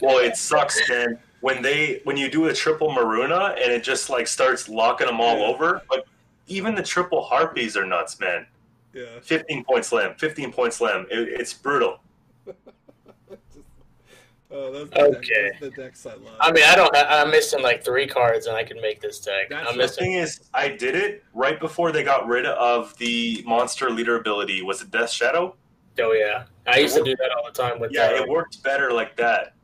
[0.00, 1.18] well, it sucks, man.
[1.40, 5.20] When they when you do a triple Maruna and it just like starts locking them
[5.20, 5.82] all over.
[5.90, 6.04] Like
[6.46, 8.46] even the triple Harpies are nuts, man.
[8.94, 9.20] Yeah.
[9.22, 10.14] Fifteen point slam.
[10.16, 11.06] Fifteen point slam.
[11.10, 12.00] It, it's brutal.
[14.54, 15.50] Oh, those okay.
[15.52, 16.36] Deck, the decks I love.
[16.38, 16.94] I mean, I don't.
[16.94, 19.48] I'm missing like three cards, and I can make this deck.
[19.48, 23.42] That's I'm the thing is, I did it right before they got rid of the
[23.46, 24.60] monster leader ability.
[24.62, 25.56] Was it Death Shadow?
[25.98, 27.92] Oh yeah, I used to do that all the time with.
[27.92, 29.54] Yeah, it worked better like that.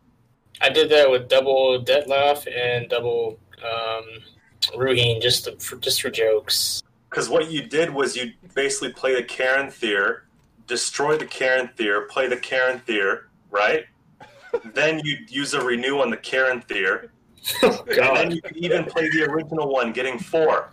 [0.62, 4.04] I did that with double Dettlaff and double um,
[4.74, 6.82] Ruehin just to, for just for jokes.
[7.08, 10.20] Because what you did was you basically play the Caranthir,
[10.66, 13.86] destroy the Caranthir, play the Caranthir, right?
[14.74, 17.08] then you'd use a renew on the Caranthir.
[17.62, 20.70] Oh, and then you could even play the original one, getting four.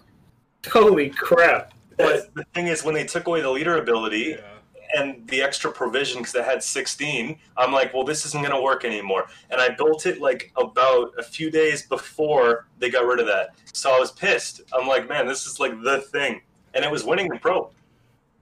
[0.68, 1.74] Holy crap.
[1.98, 4.55] But the thing is, when they took away the leader ability yeah.
[4.96, 8.62] And the extra provision, because it had 16, I'm like, well, this isn't going to
[8.62, 9.26] work anymore.
[9.50, 13.56] And I built it like about a few days before they got rid of that.
[13.74, 14.62] So I was pissed.
[14.74, 16.42] I'm like, man, this is like the thing.
[16.74, 17.70] And it was winning the pro.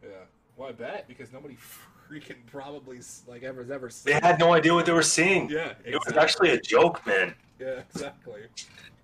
[0.03, 0.09] Yeah.
[0.55, 1.57] Well, I bet, because nobody
[2.09, 4.13] freaking probably like ever ever seen.
[4.13, 5.49] They had no idea what they were seeing.
[5.49, 5.91] Yeah, exactly.
[5.93, 7.33] it was actually a joke, man.
[7.59, 8.41] Yeah, exactly.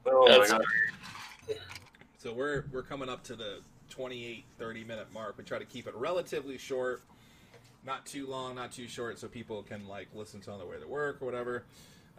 [0.06, 0.62] Oh my god.
[2.18, 3.60] So we're we're coming up to the
[3.90, 5.38] 28, 30 minute mark.
[5.38, 7.02] We try to keep it relatively short,
[7.86, 10.78] not too long, not too short, so people can like listen to on their way
[10.80, 11.64] to work or whatever.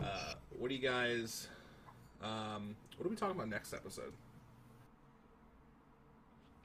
[0.03, 1.49] Uh, what do you guys?
[2.23, 4.12] Um, what are we talking about next episode?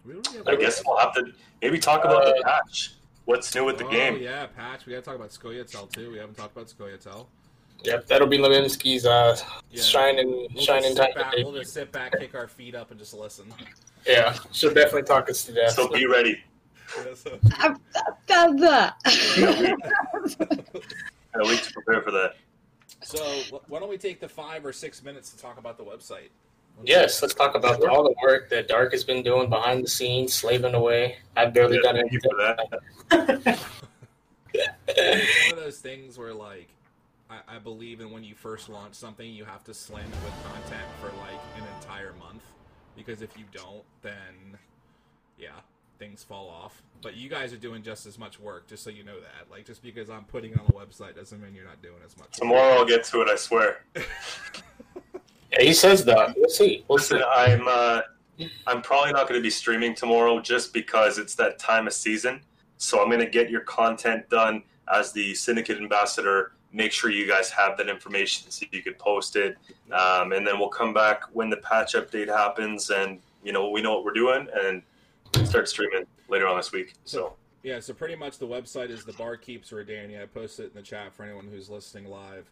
[0.05, 1.31] We don't really have I guess we'll have to
[1.61, 2.93] maybe talk about the patch.
[3.25, 4.17] What's new with the oh, game?
[4.21, 4.85] yeah, patch.
[4.85, 6.11] We gotta talk about Scoia'tael too.
[6.11, 7.25] We haven't talked about Scoia'tael.
[7.83, 9.37] Yep, that'll be Levinsky's uh,
[9.69, 9.81] Yeah.
[9.81, 11.11] shining, We'll shining just time.
[11.15, 13.45] back, we'll just sit back, kick our feet up, and just listen.
[14.07, 15.71] Yeah, she'll definitely talk us to death.
[15.71, 16.41] So be ready.
[16.97, 18.95] Yeah, so- I've, I've done that.
[21.33, 22.35] Got a week to prepare for that.
[23.01, 23.19] So
[23.67, 26.29] why don't we take the five or six minutes to talk about the website?
[26.83, 30.33] Yes, let's talk about all the work that Dark has been doing behind the scenes,
[30.33, 31.17] slaving away.
[31.37, 32.31] I've barely Yeah, done thank anything.
[32.31, 33.59] for that.
[34.87, 36.67] It's one of those things where like
[37.29, 40.33] I, I believe in when you first launch something, you have to slam it with
[40.53, 42.43] content for like an entire month
[42.95, 44.57] because if you don't, then
[45.39, 45.49] yeah,
[45.97, 46.81] things fall off.
[47.01, 49.51] But you guys are doing just as much work, just so you know that.
[49.51, 52.17] Like just because I'm putting it on the website doesn't mean you're not doing as
[52.17, 52.27] much.
[52.27, 52.33] work.
[52.33, 53.83] Tomorrow I'll get to it, I swear.
[55.51, 56.35] Yeah, he says that.
[56.35, 56.83] We'll see.
[56.87, 57.15] We'll see.
[57.15, 58.01] Listen, I'm uh,
[58.67, 62.41] I'm probably not going to be streaming tomorrow just because it's that time of season.
[62.77, 66.53] So I'm going to get your content done as the syndicate ambassador.
[66.73, 69.57] Make sure you guys have that information so you can post it,
[69.93, 73.81] um, and then we'll come back when the patch update happens, and you know we
[73.81, 74.81] know what we're doing, and
[75.43, 76.93] start streaming later on this week.
[77.03, 80.19] So Yeah, so pretty much the website is the bar keeps Danny.
[80.19, 82.49] I posted it in the chat for anyone who's listening live.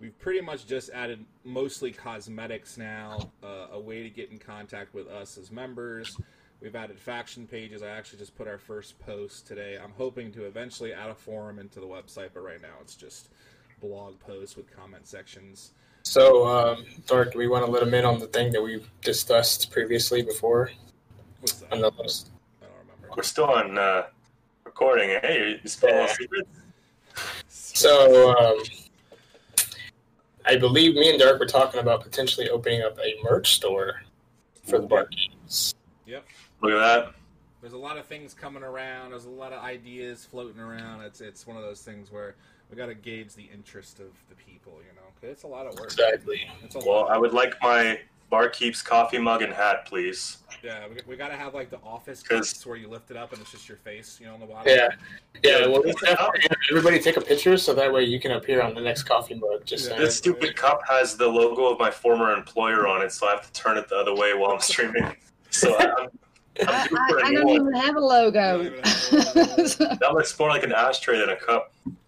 [0.00, 4.94] We've pretty much just added mostly cosmetics now, uh, a way to get in contact
[4.94, 6.16] with us as members.
[6.60, 7.82] We've added faction pages.
[7.82, 9.78] I actually just put our first post today.
[9.82, 13.28] I'm hoping to eventually add a forum into the website, but right now it's just
[13.80, 15.72] blog posts with comment sections.
[16.02, 18.88] So, um, Dark, do we want to let him in on the thing that we've
[19.02, 20.70] discussed previously before?
[21.40, 21.72] What's that?
[21.72, 22.30] On the list?
[22.60, 23.16] I don't remember.
[23.16, 24.06] we're still on uh,
[24.64, 25.10] recording.
[25.22, 26.48] Hey, you spilling all secrets?
[27.48, 28.58] So, um,
[30.44, 34.02] I believe me and Dark were talking about potentially opening up a merch store
[34.64, 35.74] for the barkeeps.
[36.60, 37.14] Look at that.
[37.60, 39.10] there's a lot of things coming around.
[39.10, 41.02] There's a lot of ideas floating around.
[41.02, 42.34] It's it's one of those things where
[42.70, 44.72] we got to gauge the interest of the people.
[44.78, 45.30] You know.
[45.30, 45.84] it's a lot of work.
[45.84, 46.48] Exactly.
[46.84, 47.08] Well.
[47.08, 50.38] I would like my barkeep's coffee mug and hat, please.
[50.62, 53.16] yeah, we, we got to have like the office 'Cause- cups where you lift it
[53.16, 54.72] up and it's just your face, you know, on the bottom.
[54.72, 54.88] Yeah.
[55.44, 55.82] Yeah, well,
[56.70, 59.64] everybody take a picture so that way you can appear on the next coffee mug.
[59.64, 59.90] Just Yeah.
[59.90, 60.00] saying.
[60.02, 63.46] This stupid cup has the logo of my former employer on it, so I have
[63.46, 65.14] to turn it the other way while I'm streaming.
[65.50, 66.08] So I'm, I,
[66.68, 68.58] I'm due for I, I a new don't even have a logo.
[68.58, 69.94] Don't even have a logo.
[70.00, 71.72] That looks more like an ashtray than a cup.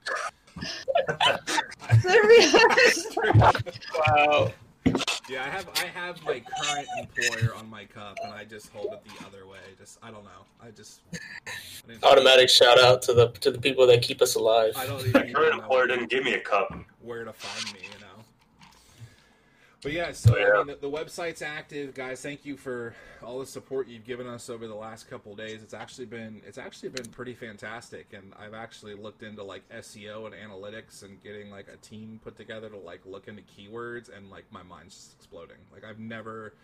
[4.07, 4.53] Wow.
[5.29, 8.93] Yeah, I have I have my current employer on my cup, and I just hold
[8.93, 9.59] it the other way.
[9.79, 10.45] Just I don't know.
[10.63, 11.19] I just I
[11.89, 14.73] didn't- Automatic shout out to the to the people that keep us alive.
[14.77, 16.75] I don't My even current employer didn't give me a cup.
[17.01, 18.07] where to find me, you know.
[19.83, 20.53] But yeah, so Yeah.
[20.55, 22.21] I mean, the, the website's active, guys.
[22.21, 25.63] Thank you for all the support you've given us over the last couple days.
[25.63, 30.27] It's actually been it's actually been pretty fantastic, and I've actually looked into like SEO
[30.27, 34.31] and analytics and getting like a team put together to like look into keywords, and
[34.31, 35.57] like my mind's just exploding.
[35.73, 36.55] Like I've never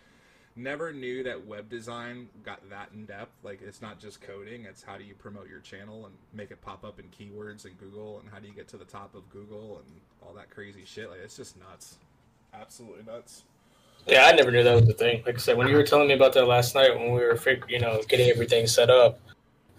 [0.55, 3.43] never knew that web design got that in depth.
[3.43, 6.61] Like it's not just coding; it's how do you promote your channel and make it
[6.61, 9.27] pop up in keywords in Google, and how do you get to the top of
[9.31, 11.09] Google and all that crazy shit.
[11.09, 11.97] Like it's just nuts,
[12.59, 13.43] absolutely nuts.
[14.05, 15.21] Yeah, I never knew that was the thing.
[15.25, 17.37] Like I said, when you were telling me about that last night when we were,
[17.67, 19.19] you know, getting everything set up,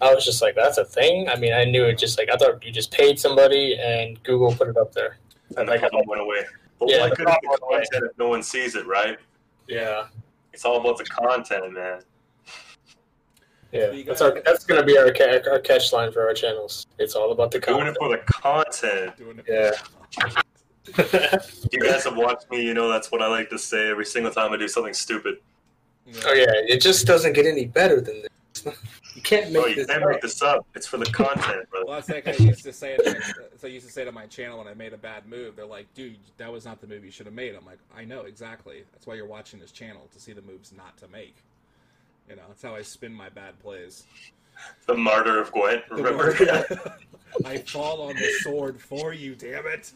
[0.01, 1.97] I was just like, "That's a thing." I mean, I knew it.
[1.97, 5.17] Just like I thought, you just paid somebody and Google put it up there.
[5.57, 6.45] And the Like, problem went away.
[6.79, 9.17] But Yeah, why couldn't the problem went content if no one sees it, right?
[9.67, 10.07] Yeah,
[10.53, 12.01] It's all about the content, man.
[13.71, 13.91] yeah.
[13.91, 16.85] You That's our that's gonna be our ca- our catch line for our channels.
[16.97, 17.97] It's all about the content.
[17.97, 19.17] Doing it for the content.
[19.17, 19.45] Doing it.
[19.47, 20.41] Yeah.
[20.97, 24.05] If you guys have watched me, you know that's what I like to say every
[24.05, 25.39] single time I do something stupid.
[26.25, 28.29] Oh yeah, it just doesn't get any better than this.
[29.15, 29.87] you can't oh, make Oh, you this.
[29.87, 30.09] can't up.
[30.09, 30.65] make this up.
[30.75, 31.85] It's for the content, brother.
[31.85, 32.97] Well, that's like I used to say.
[32.97, 33.21] To,
[33.57, 35.65] so I used to say to my channel when I made a bad move, they're
[35.65, 38.21] like, "Dude, that was not the move you should have made." I'm like, "I know
[38.21, 38.83] exactly.
[38.91, 41.35] That's why you're watching this channel to see the moves not to make."
[42.29, 44.03] You know, that's how I spin my bad plays.
[44.85, 46.31] The martyr of Gwent, remember?
[47.45, 49.93] I fall on the sword for you, damn it.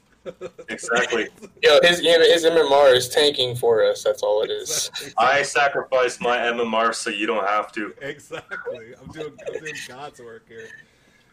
[0.69, 1.27] Exactly.
[1.61, 4.03] Yo, his his MMR is tanking for us.
[4.03, 4.91] That's all it is.
[5.17, 7.93] I sacrificed my MMR so you don't have to.
[8.01, 8.93] Exactly.
[8.99, 10.67] I'm doing, I'm doing God's work here.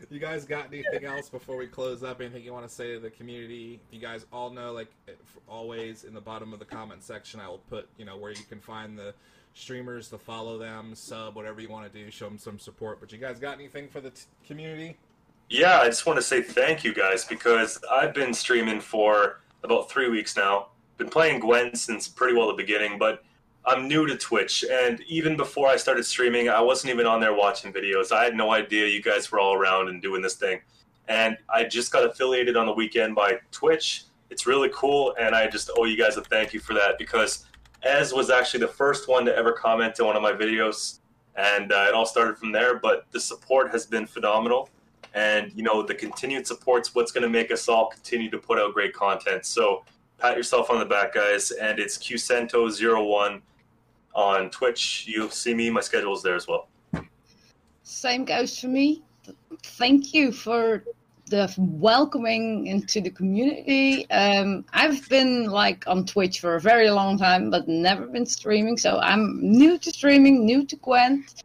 [0.08, 2.20] you guys got anything else before we close up?
[2.20, 3.80] Anything you want to say to the community?
[3.90, 5.12] You guys all know, like eh,
[5.46, 8.44] always, in the bottom of the comment section, I will put you know where you
[8.48, 9.14] can find the
[9.54, 13.00] streamers to follow them, sub, whatever you want to do, show them some support.
[13.00, 14.96] But you guys got anything for the t- community?
[15.52, 19.90] Yeah, I just want to say thank you guys because I've been streaming for about
[19.90, 20.68] three weeks now.
[20.96, 23.24] Been playing Gwent since pretty well the beginning, but
[23.66, 27.34] I'm new to Twitch, and even before I started streaming, I wasn't even on there
[27.34, 28.12] watching videos.
[28.12, 30.60] I had no idea you guys were all around and doing this thing.
[31.08, 34.04] And I just got affiliated on the weekend by Twitch.
[34.30, 37.46] It's really cool, and I just owe you guys a thank you for that because
[37.82, 41.00] Ez was actually the first one to ever comment on one of my videos,
[41.34, 42.78] and uh, it all started from there.
[42.78, 44.70] But the support has been phenomenal,
[45.14, 48.58] and you know the continued support's what's going to make us all continue to put
[48.58, 49.44] out great content.
[49.46, 49.84] So
[50.18, 53.40] pat yourself on the back, guys, and it's QCento01
[54.14, 55.04] on Twitch.
[55.06, 55.70] You'll see me.
[55.70, 56.68] My schedule is there as well.
[57.82, 59.02] Same goes for me.
[59.62, 60.84] Thank you for
[61.30, 64.08] the welcoming into the community.
[64.10, 68.76] Um, I've been like on Twitch for a very long time, but never been streaming.
[68.76, 71.44] So I'm new to streaming, new to Gwent.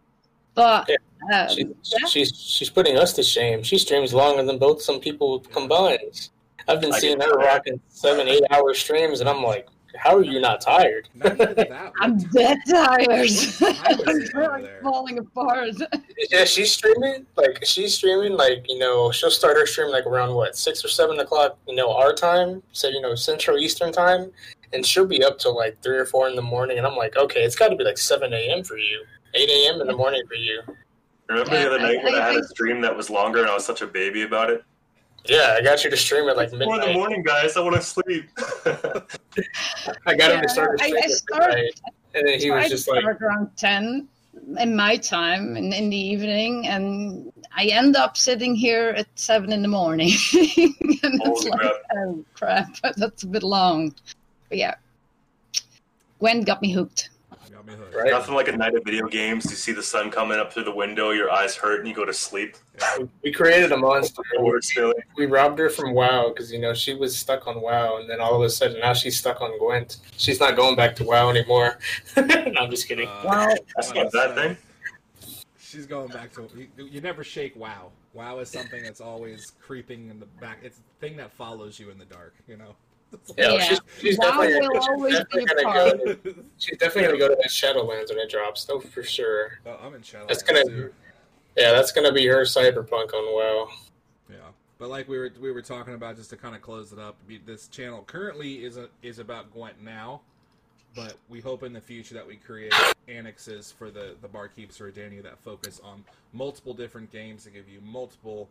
[0.56, 0.96] But yeah.
[1.34, 2.08] Um, she, yeah.
[2.08, 3.64] she's she's putting us to shame.
[3.64, 6.30] She streams longer than both some people combined.
[6.68, 9.68] I've been I seeing her rocking seven, eight hour streams, and I'm like,
[9.98, 11.08] how are you not tired?
[12.02, 13.30] I'm dead tired.
[13.62, 15.76] I'm falling apart.
[16.32, 17.26] Yeah, she's streaming.
[17.36, 18.34] Like she's streaming.
[18.34, 21.58] Like you know, she'll start her stream like around what six or seven o'clock.
[21.68, 22.64] You know, our time.
[22.72, 24.32] So you know, Central Eastern time,
[24.72, 26.78] and she'll be up till like three or four in the morning.
[26.78, 28.64] And I'm like, okay, it's got to be like seven a.m.
[28.64, 29.04] for you,
[29.34, 29.82] eight a.m.
[29.82, 30.62] in the morning for you.
[31.30, 33.10] Remember yeah, the other night I, when I, I had I, a stream that was
[33.10, 34.64] longer and I was such a baby about it?
[35.28, 36.68] Yeah, I got you to stream at like midnight.
[36.68, 37.58] Four in the morning, guys.
[37.58, 38.30] I want to sleep.
[38.66, 40.80] I got yeah, him to start.
[40.82, 41.74] I, I started,
[42.14, 44.08] and then he was just like around ten
[44.60, 49.52] in my time in, in the evening, and I end up sitting here at seven
[49.52, 50.10] in the morning.
[50.34, 51.74] and it's like, crap.
[51.98, 53.96] oh crap, that's a bit long.
[54.50, 54.76] But yeah,
[56.20, 57.10] Gwent got me hooked.
[57.96, 58.12] Right?
[58.12, 59.46] Nothing like a night of video games.
[59.46, 62.06] You see the sun coming up through the window, your eyes hurt, and you go
[62.06, 62.58] to sleep.
[62.80, 63.06] Yeah.
[63.24, 64.22] We created a monster.
[65.18, 68.20] We robbed her from WoW because you know she was stuck on WoW, and then
[68.20, 69.98] all of a sudden now she's stuck on Gwent.
[70.18, 71.80] She's not going back to WoW anymore.
[72.18, 73.08] no, I'm just kidding.
[73.08, 74.58] Uh, wow, that's not that thing.
[75.58, 77.02] She's going back to you, you.
[77.02, 77.92] Never shake WoW.
[78.14, 80.60] WoW is something that's always creeping in the back.
[80.64, 82.34] It's the thing that follows you in the dark.
[82.48, 82.76] You know.
[83.38, 83.60] Yeah, yeah.
[83.64, 85.92] She's, she's definitely, she's definitely gonna go.
[85.92, 88.68] To, she's definitely gonna go to the Shadowlands when it drops.
[88.68, 89.60] No, for sure.
[89.66, 90.28] Oh, I'm in Shadowlands.
[90.28, 90.66] That's gonna.
[90.66, 90.94] Too.
[91.56, 93.70] Yeah, that's gonna be her cyberpunk on WoW.
[94.30, 94.38] Yeah,
[94.78, 97.16] but like we were we were talking about, just to kind of close it up,
[97.46, 100.22] this channel currently is a, is about Gwent now,
[100.96, 102.74] but we hope in the future that we create
[103.08, 106.04] annexes for the the barkeeps of Redania that focus on
[106.34, 108.50] multiple different games to give you multiple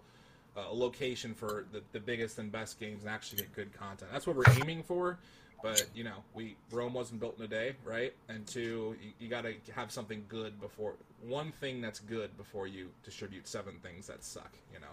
[0.57, 4.11] a location for the, the biggest and best games and actually get good content.
[4.12, 5.18] That's what we're aiming for.
[5.62, 8.12] But you know, we Rome wasn't built in a day, right?
[8.28, 10.92] And two, you, you got to have something good before
[11.26, 14.52] one thing that's good before you distribute seven things that suck.
[14.72, 14.86] You know,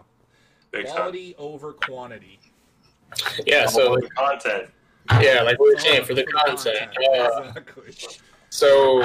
[0.70, 1.44] Big quality time.
[1.44, 2.40] over quantity.
[3.46, 3.66] Yeah.
[3.66, 4.70] So the content.
[5.20, 6.90] Yeah, like we were saying for the content.
[6.94, 7.20] content.
[7.20, 7.94] Uh, exactly.
[8.48, 9.04] So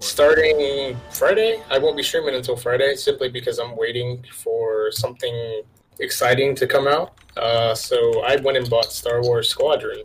[0.00, 5.62] Starting Friday, I won't be streaming until Friday simply because I'm waiting for something
[6.00, 7.14] exciting to come out.
[7.36, 10.02] Uh, so I went and bought Star Wars Squadron.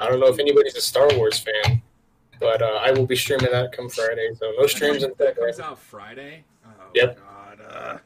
[0.00, 1.82] I don't know if anybody's a Star Wars fan,
[2.40, 4.30] but uh, I will be streaming that come Friday.
[4.38, 6.44] So no streams until that comes out Friday.
[6.64, 7.18] Oh, yep.
[7.18, 7.98] God, uh...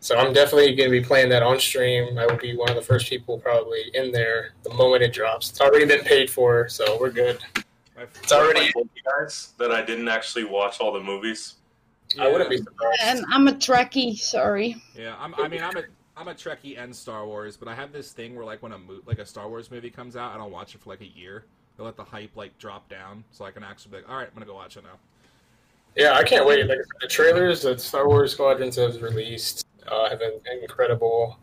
[0.00, 2.18] So I'm definitely going to be playing that on stream.
[2.18, 5.50] I will be one of the first people probably in there the moment it drops.
[5.50, 7.38] It's already been paid for, so we're good.
[7.98, 11.54] It's already told you guys that I didn't actually watch all the movies.
[12.14, 12.24] Yeah.
[12.24, 13.00] I wouldn't be surprised.
[13.02, 14.16] And I'm a Trekkie.
[14.16, 14.76] Sorry.
[14.94, 15.82] Yeah, I'm, I mean, I'm a
[16.16, 18.78] I'm a Trekkie and Star Wars, but I have this thing where like when a
[18.78, 21.06] mo- like a Star Wars movie comes out, I don't watch it for like a
[21.06, 21.44] year.
[21.76, 24.26] They let the hype like drop down, so I can actually be like, all right,
[24.26, 24.98] I'm gonna go watch it now.
[25.94, 26.66] Yeah, I can't wait.
[26.66, 31.38] Like the trailers that Star Wars Squadrons has released uh, have been incredible,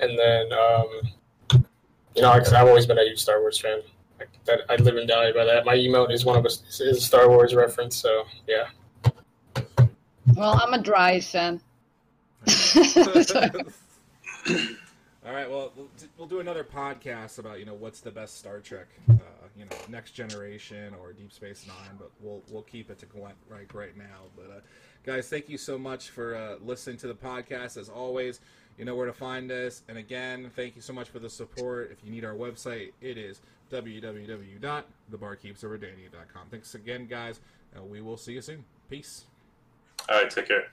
[0.00, 0.88] and then um,
[2.16, 3.80] you know, because I've always been a huge Star Wars fan
[4.44, 5.64] that I live and die by that.
[5.64, 8.68] My emote is one of us is a Star Wars reference, so yeah.
[10.34, 11.60] Well, I'm a dry fan.
[15.26, 15.72] All right, well,
[16.16, 19.14] we'll do another podcast about you know what's the best Star Trek, uh,
[19.56, 23.34] you know, Next Generation or Deep Space Nine, but we'll we'll keep it to Gwent
[23.48, 24.28] right right now.
[24.36, 24.60] But uh,
[25.04, 27.76] guys, thank you so much for uh, listening to the podcast.
[27.76, 28.40] As always,
[28.78, 29.82] you know where to find us.
[29.88, 31.90] And again, thank you so much for the support.
[31.90, 33.40] If you need our website, it is
[33.70, 36.48] www.thebarkeepsofredania.com.
[36.50, 37.40] Thanks again, guys,
[37.74, 38.64] and we will see you soon.
[38.88, 39.26] Peace.
[40.08, 40.70] All right, take care.